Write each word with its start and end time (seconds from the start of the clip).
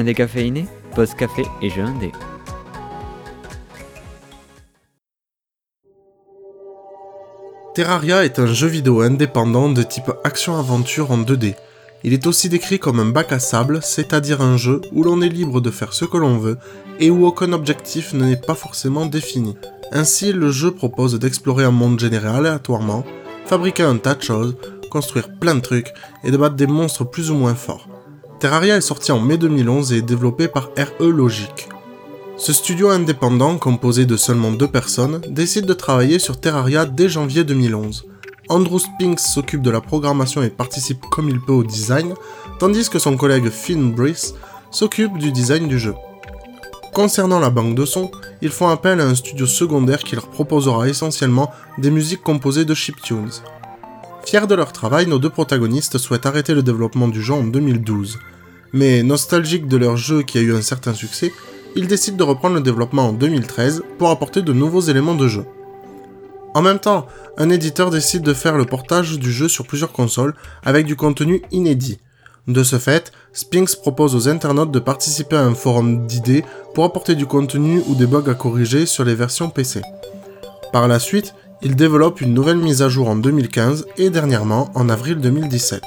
Un 0.00 0.04
décaféiné, 0.04 0.66
pause 0.94 1.12
café 1.12 1.42
et 1.60 1.68
jeu 1.68 1.82
indé. 1.82 2.10
Terraria 7.74 8.24
est 8.24 8.38
un 8.38 8.46
jeu 8.46 8.66
vidéo 8.66 9.02
indépendant 9.02 9.68
de 9.68 9.82
type 9.82 10.10
action-aventure 10.24 11.10
en 11.10 11.18
2D. 11.18 11.54
Il 12.02 12.14
est 12.14 12.26
aussi 12.26 12.48
décrit 12.48 12.78
comme 12.78 12.98
un 12.98 13.10
bac 13.10 13.30
à 13.30 13.38
sable, 13.38 13.80
c'est-à-dire 13.82 14.40
un 14.40 14.56
jeu 14.56 14.80
où 14.92 15.02
l'on 15.02 15.20
est 15.20 15.28
libre 15.28 15.60
de 15.60 15.70
faire 15.70 15.92
ce 15.92 16.06
que 16.06 16.16
l'on 16.16 16.38
veut 16.38 16.56
et 16.98 17.10
où 17.10 17.26
aucun 17.26 17.52
objectif 17.52 18.14
n'est 18.14 18.36
pas 18.36 18.54
forcément 18.54 19.04
défini. 19.04 19.54
Ainsi, 19.92 20.32
le 20.32 20.50
jeu 20.50 20.70
propose 20.70 21.18
d'explorer 21.18 21.64
un 21.64 21.72
monde 21.72 22.00
généré 22.00 22.28
aléatoirement, 22.28 23.04
fabriquer 23.44 23.82
un 23.82 23.98
tas 23.98 24.14
de 24.14 24.22
choses, 24.22 24.56
construire 24.90 25.28
plein 25.38 25.56
de 25.56 25.60
trucs 25.60 25.92
et 26.24 26.30
de 26.30 26.38
battre 26.38 26.56
des 26.56 26.66
monstres 26.66 27.04
plus 27.04 27.30
ou 27.30 27.34
moins 27.34 27.54
forts. 27.54 27.89
Terraria 28.40 28.78
est 28.78 28.80
sorti 28.80 29.12
en 29.12 29.20
mai 29.20 29.36
2011 29.36 29.92
et 29.92 29.98
est 29.98 30.02
développé 30.02 30.48
par 30.48 30.70
RE 30.74 31.04
Logic. 31.04 31.68
Ce 32.38 32.54
studio 32.54 32.88
indépendant, 32.88 33.58
composé 33.58 34.06
de 34.06 34.16
seulement 34.16 34.50
deux 34.50 34.66
personnes, 34.66 35.20
décide 35.28 35.66
de 35.66 35.74
travailler 35.74 36.18
sur 36.18 36.40
Terraria 36.40 36.86
dès 36.86 37.10
janvier 37.10 37.44
2011. 37.44 38.06
Andrew 38.48 38.78
Spinks 38.78 39.20
s'occupe 39.20 39.60
de 39.60 39.70
la 39.70 39.82
programmation 39.82 40.42
et 40.42 40.48
participe 40.48 41.02
comme 41.10 41.28
il 41.28 41.38
peut 41.38 41.52
au 41.52 41.64
design, 41.64 42.14
tandis 42.58 42.88
que 42.88 42.98
son 42.98 43.18
collègue 43.18 43.50
Finn 43.50 43.92
Brice 43.92 44.32
s'occupe 44.70 45.18
du 45.18 45.32
design 45.32 45.68
du 45.68 45.78
jeu. 45.78 45.94
Concernant 46.94 47.40
la 47.40 47.50
banque 47.50 47.74
de 47.74 47.84
sons, 47.84 48.10
ils 48.40 48.48
font 48.48 48.68
appel 48.68 49.02
à 49.02 49.06
un 49.06 49.14
studio 49.14 49.44
secondaire 49.44 50.02
qui 50.02 50.14
leur 50.14 50.30
proposera 50.30 50.88
essentiellement 50.88 51.50
des 51.76 51.90
musiques 51.90 52.22
composées 52.22 52.64
de 52.64 52.74
chiptunes. 52.74 53.28
Fiers 54.24 54.46
de 54.46 54.54
leur 54.54 54.72
travail, 54.72 55.06
nos 55.06 55.18
deux 55.18 55.28
protagonistes 55.28 55.98
souhaitent 55.98 56.24
arrêter 56.24 56.54
le 56.54 56.62
développement 56.62 57.08
du 57.08 57.22
jeu 57.22 57.34
en 57.34 57.44
2012. 57.44 58.18
Mais 58.72 59.02
nostalgiques 59.02 59.68
de 59.68 59.76
leur 59.76 59.96
jeu 59.96 60.22
qui 60.22 60.38
a 60.38 60.42
eu 60.42 60.54
un 60.54 60.62
certain 60.62 60.94
succès, 60.94 61.32
ils 61.76 61.86
décident 61.86 62.16
de 62.16 62.22
reprendre 62.22 62.56
le 62.56 62.60
développement 62.60 63.08
en 63.08 63.12
2013 63.12 63.82
pour 63.98 64.10
apporter 64.10 64.42
de 64.42 64.52
nouveaux 64.52 64.80
éléments 64.80 65.14
de 65.14 65.28
jeu. 65.28 65.44
En 66.54 66.62
même 66.62 66.80
temps, 66.80 67.06
un 67.38 67.50
éditeur 67.50 67.90
décide 67.90 68.22
de 68.22 68.34
faire 68.34 68.56
le 68.56 68.64
portage 68.64 69.18
du 69.18 69.30
jeu 69.32 69.48
sur 69.48 69.66
plusieurs 69.66 69.92
consoles 69.92 70.34
avec 70.64 70.86
du 70.86 70.96
contenu 70.96 71.42
inédit. 71.52 71.98
De 72.48 72.64
ce 72.64 72.78
fait, 72.78 73.12
Spinks 73.32 73.76
propose 73.76 74.16
aux 74.16 74.28
internautes 74.28 74.72
de 74.72 74.80
participer 74.80 75.36
à 75.36 75.44
un 75.44 75.54
forum 75.54 76.06
d'idées 76.06 76.44
pour 76.74 76.84
apporter 76.84 77.14
du 77.14 77.26
contenu 77.26 77.82
ou 77.86 77.94
des 77.94 78.06
bugs 78.06 78.28
à 78.28 78.34
corriger 78.34 78.86
sur 78.86 79.04
les 79.04 79.14
versions 79.14 79.50
PC. 79.50 79.82
Par 80.72 80.88
la 80.88 80.98
suite, 80.98 81.34
il 81.62 81.76
développe 81.76 82.20
une 82.20 82.34
nouvelle 82.34 82.56
mise 82.56 82.82
à 82.82 82.88
jour 82.88 83.08
en 83.08 83.16
2015 83.16 83.86
et 83.98 84.10
dernièrement 84.10 84.70
en 84.74 84.88
avril 84.88 85.16
2017. 85.16 85.82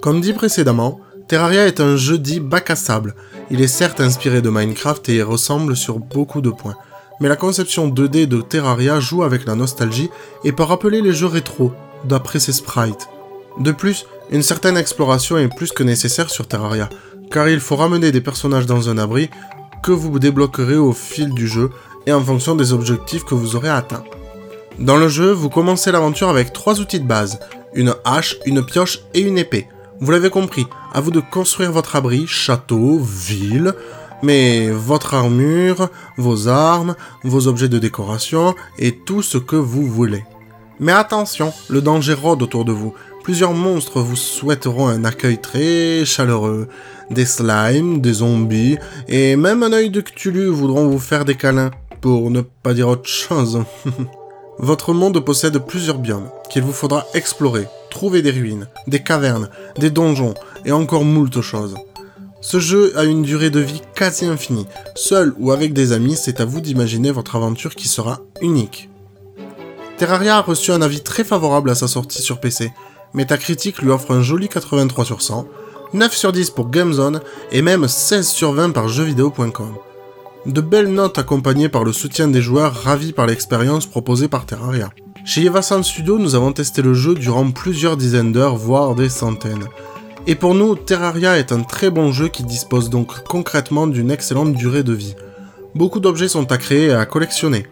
Comme 0.00 0.20
dit 0.20 0.32
précédemment, 0.32 1.00
Terraria 1.28 1.66
est 1.66 1.80
un 1.80 1.96
jeu 1.96 2.16
dit 2.16 2.40
bac 2.40 2.70
à 2.70 2.76
sable. 2.76 3.14
Il 3.50 3.60
est 3.60 3.66
certes 3.66 4.00
inspiré 4.00 4.40
de 4.40 4.48
Minecraft 4.48 5.06
et 5.10 5.16
y 5.16 5.22
ressemble 5.22 5.76
sur 5.76 5.98
beaucoup 5.98 6.40
de 6.40 6.48
points. 6.48 6.76
Mais 7.20 7.28
la 7.28 7.36
conception 7.36 7.86
2D 7.86 8.24
de 8.24 8.40
Terraria 8.40 8.98
joue 8.98 9.22
avec 9.22 9.44
la 9.44 9.54
nostalgie 9.54 10.08
et 10.44 10.52
peut 10.52 10.62
rappeler 10.62 11.02
les 11.02 11.12
jeux 11.12 11.26
rétro, 11.26 11.74
d'après 12.04 12.38
ses 12.38 12.54
sprites. 12.54 13.08
De 13.60 13.72
plus, 13.72 14.06
une 14.30 14.42
certaine 14.42 14.78
exploration 14.78 15.36
est 15.36 15.54
plus 15.54 15.70
que 15.70 15.82
nécessaire 15.82 16.30
sur 16.30 16.48
Terraria, 16.48 16.88
car 17.30 17.46
il 17.50 17.60
faut 17.60 17.76
ramener 17.76 18.10
des 18.10 18.22
personnages 18.22 18.66
dans 18.66 18.88
un 18.88 18.96
abri 18.96 19.28
que 19.82 19.92
vous 19.92 20.18
débloquerez 20.18 20.76
au 20.76 20.94
fil 20.94 21.34
du 21.34 21.46
jeu 21.46 21.68
et 22.06 22.12
en 22.14 22.24
fonction 22.24 22.54
des 22.54 22.72
objectifs 22.72 23.24
que 23.24 23.34
vous 23.34 23.54
aurez 23.54 23.68
atteints. 23.68 24.04
Dans 24.78 24.96
le 24.96 25.08
jeu, 25.08 25.30
vous 25.32 25.50
commencez 25.50 25.92
l'aventure 25.92 26.30
avec 26.30 26.54
trois 26.54 26.80
outils 26.80 27.00
de 27.00 27.06
base, 27.06 27.38
une 27.74 27.94
hache, 28.06 28.38
une 28.46 28.64
pioche 28.64 29.00
et 29.12 29.20
une 29.20 29.36
épée. 29.36 29.68
Vous 30.00 30.10
l'avez 30.10 30.30
compris, 30.30 30.66
à 30.92 31.00
vous 31.00 31.10
de 31.10 31.20
construire 31.20 31.72
votre 31.72 31.96
abri, 31.96 32.26
château, 32.26 32.98
ville, 32.98 33.74
mais 34.22 34.68
votre 34.70 35.14
armure, 35.14 35.88
vos 36.16 36.48
armes, 36.48 36.96
vos 37.24 37.46
objets 37.46 37.68
de 37.68 37.78
décoration 37.78 38.54
et 38.78 38.96
tout 38.96 39.22
ce 39.22 39.38
que 39.38 39.56
vous 39.56 39.86
voulez. 39.86 40.24
Mais 40.80 40.92
attention, 40.92 41.52
le 41.68 41.82
danger 41.82 42.14
rôde 42.14 42.42
autour 42.42 42.64
de 42.64 42.72
vous. 42.72 42.94
Plusieurs 43.24 43.52
monstres 43.52 44.00
vous 44.00 44.16
souhaiteront 44.16 44.88
un 44.88 45.04
accueil 45.04 45.38
très 45.38 46.04
chaleureux. 46.04 46.68
Des 47.10 47.26
slimes, 47.26 48.00
des 48.00 48.14
zombies, 48.14 48.78
et 49.08 49.36
même 49.36 49.62
un 49.62 49.72
œil 49.72 49.90
de 49.90 50.00
Cthulhu 50.00 50.48
voudront 50.48 50.88
vous 50.88 50.98
faire 50.98 51.24
des 51.24 51.34
câlins, 51.34 51.70
pour 52.00 52.30
ne 52.30 52.42
pas 52.42 52.74
dire 52.74 52.88
autre 52.88 53.08
chose. 53.08 53.62
Votre 54.58 54.92
monde 54.92 55.20
possède 55.20 55.58
plusieurs 55.58 55.98
biomes 55.98 56.30
qu'il 56.50 56.62
vous 56.62 56.72
faudra 56.72 57.06
explorer, 57.14 57.66
trouver 57.90 58.22
des 58.22 58.30
ruines, 58.30 58.68
des 58.86 59.02
cavernes, 59.02 59.48
des 59.78 59.90
donjons 59.90 60.34
et 60.64 60.72
encore 60.72 61.04
moult 61.04 61.40
choses. 61.40 61.76
Ce 62.40 62.60
jeu 62.60 62.96
a 62.96 63.04
une 63.04 63.22
durée 63.22 63.50
de 63.50 63.60
vie 63.60 63.82
quasi 63.94 64.24
infinie. 64.24 64.66
Seul 64.94 65.34
ou 65.38 65.50
avec 65.50 65.72
des 65.72 65.92
amis, 65.92 66.16
c'est 66.16 66.40
à 66.40 66.44
vous 66.44 66.60
d'imaginer 66.60 67.10
votre 67.10 67.36
aventure 67.36 67.74
qui 67.74 67.88
sera 67.88 68.20
unique. 68.40 68.88
Terraria 69.96 70.36
a 70.36 70.42
reçu 70.42 70.70
un 70.70 70.80
avis 70.80 71.00
très 71.00 71.24
favorable 71.24 71.70
à 71.70 71.74
sa 71.74 71.88
sortie 71.88 72.22
sur 72.22 72.38
PC. 72.38 72.72
Metacritic 73.14 73.82
lui 73.82 73.90
offre 73.90 74.12
un 74.12 74.22
joli 74.22 74.48
83 74.48 75.04
sur 75.04 75.20
100, 75.22 75.48
9 75.94 76.14
sur 76.14 76.32
10 76.32 76.50
pour 76.50 76.70
GameZone 76.70 77.20
et 77.50 77.62
même 77.62 77.88
16 77.88 78.28
sur 78.28 78.52
20 78.52 78.70
par 78.70 78.86
jeuxvideo.com. 78.86 79.74
De 80.46 80.60
belles 80.60 80.92
notes 80.92 81.18
accompagnées 81.18 81.68
par 81.68 81.82
le 81.82 81.92
soutien 81.92 82.28
des 82.28 82.40
joueurs 82.40 82.72
ravis 82.72 83.12
par 83.12 83.26
l'expérience 83.26 83.86
proposée 83.86 84.28
par 84.28 84.46
Terraria. 84.46 84.90
Chez 85.24 85.44
Evasan 85.44 85.82
Studio, 85.82 86.18
nous 86.18 86.36
avons 86.36 86.52
testé 86.52 86.80
le 86.80 86.94
jeu 86.94 87.14
durant 87.14 87.50
plusieurs 87.50 87.96
dizaines 87.96 88.32
d'heures, 88.32 88.56
voire 88.56 88.94
des 88.94 89.08
centaines. 89.08 89.66
Et 90.30 90.34
pour 90.34 90.54
nous, 90.54 90.76
Terraria 90.76 91.38
est 91.38 91.52
un 91.52 91.62
très 91.62 91.88
bon 91.88 92.12
jeu 92.12 92.28
qui 92.28 92.44
dispose 92.44 92.90
donc 92.90 93.24
concrètement 93.24 93.86
d'une 93.86 94.10
excellente 94.10 94.52
durée 94.52 94.82
de 94.82 94.92
vie. 94.92 95.14
Beaucoup 95.74 96.00
d'objets 96.00 96.28
sont 96.28 96.52
à 96.52 96.58
créer 96.58 96.88
et 96.88 96.92
à 96.92 97.06
collectionner. 97.06 97.64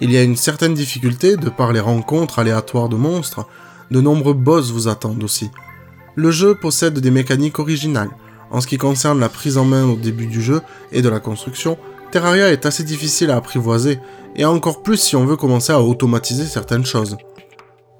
Il 0.00 0.10
y 0.10 0.16
a 0.16 0.24
une 0.24 0.34
certaine 0.34 0.74
difficulté 0.74 1.36
de 1.36 1.48
par 1.48 1.72
les 1.72 1.78
rencontres 1.78 2.40
aléatoires 2.40 2.88
de 2.88 2.96
monstres, 2.96 3.46
de 3.92 4.00
nombreux 4.00 4.34
boss 4.34 4.72
vous 4.72 4.88
attendent 4.88 5.22
aussi. 5.22 5.52
Le 6.16 6.32
jeu 6.32 6.56
possède 6.56 6.98
des 6.98 7.12
mécaniques 7.12 7.60
originales. 7.60 8.10
En 8.50 8.60
ce 8.60 8.66
qui 8.66 8.76
concerne 8.76 9.20
la 9.20 9.28
prise 9.28 9.56
en 9.56 9.64
main 9.64 9.84
au 9.84 9.94
début 9.94 10.26
du 10.26 10.42
jeu 10.42 10.62
et 10.90 11.02
de 11.02 11.08
la 11.08 11.20
construction, 11.20 11.78
Terraria 12.10 12.50
est 12.50 12.66
assez 12.66 12.82
difficile 12.82 13.30
à 13.30 13.36
apprivoiser, 13.36 14.00
et 14.34 14.44
encore 14.44 14.82
plus 14.82 14.96
si 14.96 15.14
on 15.14 15.26
veut 15.26 15.36
commencer 15.36 15.72
à 15.72 15.80
automatiser 15.80 16.46
certaines 16.46 16.84
choses. 16.84 17.16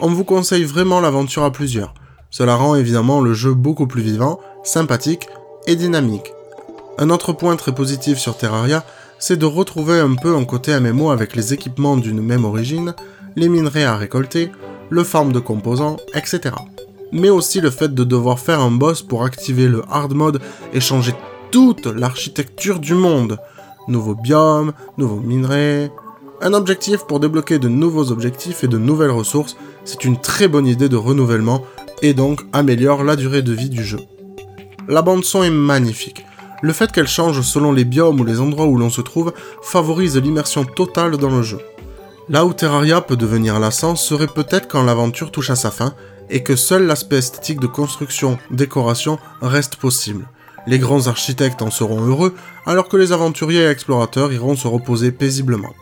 On 0.01 0.09
vous 0.09 0.25
conseille 0.25 0.65
vraiment 0.65 1.01
l'aventure 1.01 1.45
à 1.45 1.53
plusieurs. 1.53 1.95
Cela 2.31 2.55
rend 2.55 2.75
évidemment 2.75 3.21
le 3.21 3.35
jeu 3.35 3.53
beaucoup 3.53 3.87
plus 3.87 4.03
vivant, 4.03 4.41
sympathique 4.63 5.29
et 5.67 5.77
dynamique. 5.77 6.33
Un 6.99 7.11
autre 7.11 7.33
point 7.33 7.57
très 7.57 7.75
positif 7.75 8.19
sur 8.19 8.37
Terraria, 8.37 8.85
c'est 9.19 9.37
de 9.37 9.47
retrouver 9.47 10.01
un 10.01 10.15
peu 10.15 10.35
un 10.35 10.45
côté 10.45 10.79
MMO 10.79 11.11
avec 11.11 11.37
les 11.37 11.53
équipements 11.53 11.97
d'une 11.97 12.23
même 12.23 12.45
origine, 12.45 12.95
les 13.37 13.49
minerais 13.49 13.85
à 13.85 13.97
récolter, 13.97 14.51
le 14.89 15.05
farm 15.05 15.33
de 15.33 15.41
composants, 15.41 15.97
etc. 16.15 16.55
Mais 17.13 17.31
aussi 17.31 17.61
le 17.61 17.71
fait 17.71 17.95
de 17.95 18.05
devoir 18.05 18.39
faire 18.39 18.61
un 18.61 18.71
boss 18.71 19.03
pour 19.03 19.25
activer 19.25 19.69
le 19.69 19.83
hard 19.91 20.15
mode 20.15 20.41
et 20.73 20.81
changer 20.81 21.15
toute 21.51 21.87
l'architecture 21.87 22.79
du 22.79 22.95
monde 22.95 23.39
nouveaux 23.89 24.15
biomes, 24.15 24.73
nouveaux 24.97 25.21
minerais. 25.21 25.91
Un 26.41 26.55
objectif 26.55 27.05
pour 27.07 27.21
débloquer 27.21 27.59
de 27.59 27.69
nouveaux 27.69 28.11
objectifs 28.11 28.65
et 28.65 28.69
de 28.69 28.79
nouvelles 28.79 29.11
ressources, 29.11 29.57
c'est 29.85 30.05
une 30.05 30.19
très 30.19 30.49
bonne 30.49 30.67
idée 30.67 30.89
de 30.89 30.97
renouvellement 30.97 31.63
et 32.03 32.15
donc 32.15 32.41
améliore 32.53 33.05
la 33.05 33.17
durée 33.17 33.43
de 33.43 33.53
vie 33.53 33.71
du 33.71 33.85
jeu. 33.85 34.01
La 34.89 35.03
bande 35.03 35.25
son 35.25 35.43
est 35.43 35.51
magnifique. 35.51 36.25
Le 36.63 36.73
fait 36.73 36.93
qu'elle 36.93 37.09
change 37.09 37.41
selon 37.41 37.73
les 37.73 37.85
biomes 37.85 38.21
ou 38.21 38.25
les 38.25 38.41
endroits 38.41 38.67
où 38.67 38.77
l'on 38.77 38.91
se 38.91 39.01
trouve 39.01 39.33
favorise 39.63 40.17
l'immersion 40.17 40.65
totale 40.65 41.17
dans 41.17 41.31
le 41.31 41.43
jeu. 41.43 41.61
Là 42.29 42.45
où 42.45 42.53
Terraria 42.53 43.01
peut 43.01 43.17
devenir 43.17 43.59
lassant 43.59 43.97
serait 43.97 44.27
peut-être 44.27 44.69
quand 44.69 44.83
l'aventure 44.83 45.31
touche 45.31 45.51
à 45.51 45.57
sa 45.57 45.71
fin 45.71 45.95
et 46.29 46.43
que 46.43 46.57
seul 46.57 46.87
l'aspect 46.87 47.19
esthétique 47.19 47.61
de 47.61 47.67
construction, 47.67 48.39
décoration 48.51 49.19
reste 49.43 49.77
possible. 49.77 50.29
Les 50.67 50.79
grands 50.79 51.07
architectes 51.07 51.63
en 51.63 51.71
seront 51.71 52.07
heureux, 52.07 52.35
alors 52.67 52.89
que 52.89 52.97
les 52.97 53.13
aventuriers 53.13 53.63
et 53.63 53.71
explorateurs 53.71 54.33
iront 54.33 54.57
se 54.57 54.69
reposer 54.69 55.11
paisiblement. 55.11 55.73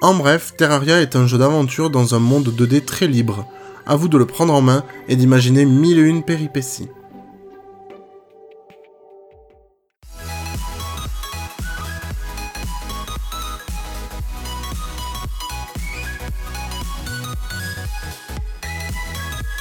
En 0.00 0.14
bref, 0.14 0.54
Terraria 0.56 1.00
est 1.00 1.14
un 1.14 1.26
jeu 1.26 1.38
d'aventure 1.38 1.90
dans 1.90 2.14
un 2.14 2.18
monde 2.18 2.48
2D 2.48 2.84
très 2.84 3.06
libre. 3.06 3.46
À 3.86 3.96
vous 3.96 4.08
de 4.08 4.18
le 4.18 4.26
prendre 4.26 4.54
en 4.54 4.60
main 4.60 4.84
et 5.08 5.16
d'imaginer 5.16 5.64
mille 5.64 5.98
et 5.98 6.02
une 6.02 6.22
péripéties. 6.22 6.88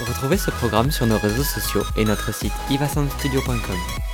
Retrouvez 0.07 0.37
ce 0.37 0.51
programme 0.51 0.91
sur 0.91 1.07
nos 1.07 1.17
réseaux 1.17 1.43
sociaux 1.43 1.83
et 1.97 2.05
notre 2.05 2.31
site 2.31 2.53
ivasoundstudio.com. 2.69 4.10